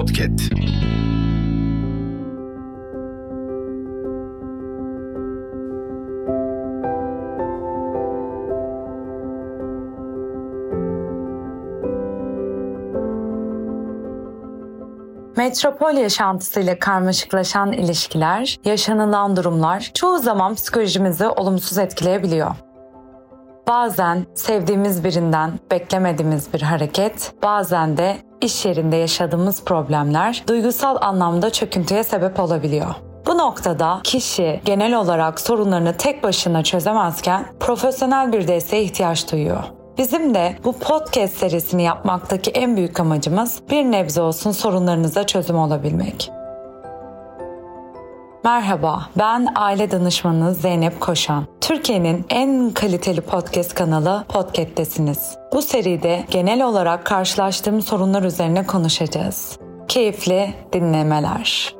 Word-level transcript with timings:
Podcast. 0.00 0.52
Metropol 15.36 15.94
yaşantısıyla 15.94 16.78
karmaşıklaşan 16.78 17.72
ilişkiler, 17.72 18.58
yaşanılan 18.64 19.36
durumlar 19.36 19.90
çoğu 19.94 20.18
zaman 20.18 20.54
psikolojimizi 20.54 21.28
olumsuz 21.28 21.78
etkileyebiliyor. 21.78 22.50
Bazen 23.68 24.26
sevdiğimiz 24.34 25.04
birinden 25.04 25.50
beklemediğimiz 25.70 26.54
bir 26.54 26.62
hareket, 26.62 27.32
bazen 27.42 27.96
de 27.96 28.29
iş 28.40 28.64
yerinde 28.64 28.96
yaşadığımız 28.96 29.64
problemler 29.64 30.42
duygusal 30.48 30.96
anlamda 31.00 31.50
çöküntüye 31.50 32.04
sebep 32.04 32.40
olabiliyor. 32.40 32.94
Bu 33.26 33.38
noktada 33.38 34.00
kişi 34.04 34.60
genel 34.64 34.94
olarak 34.94 35.40
sorunlarını 35.40 35.96
tek 35.96 36.22
başına 36.22 36.64
çözemezken 36.64 37.46
profesyonel 37.60 38.32
bir 38.32 38.48
desteğe 38.48 38.82
ihtiyaç 38.82 39.32
duyuyor. 39.32 39.62
Bizim 39.98 40.34
de 40.34 40.56
bu 40.64 40.78
podcast 40.78 41.36
serisini 41.36 41.82
yapmaktaki 41.82 42.50
en 42.50 42.76
büyük 42.76 43.00
amacımız 43.00 43.60
bir 43.70 43.84
nebze 43.84 44.20
olsun 44.20 44.50
sorunlarınıza 44.50 45.26
çözüm 45.26 45.56
olabilmek. 45.56 46.30
Merhaba, 48.44 49.08
ben 49.18 49.48
aile 49.54 49.90
danışmanınız 49.90 50.60
Zeynep 50.60 51.00
Koşan. 51.00 51.44
Türkiye'nin 51.60 52.24
en 52.30 52.70
kaliteli 52.70 53.20
podcast 53.20 53.74
kanalı 53.74 54.24
Podcast'tesiniz. 54.28 55.36
Bu 55.52 55.62
seride 55.62 56.24
genel 56.30 56.62
olarak 56.64 57.06
karşılaştığım 57.06 57.82
sorunlar 57.82 58.22
üzerine 58.22 58.66
konuşacağız. 58.66 59.58
Keyifli 59.88 60.54
dinlemeler. 60.72 61.79